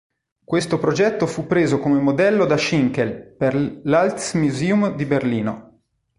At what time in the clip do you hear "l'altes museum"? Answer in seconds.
3.83-4.95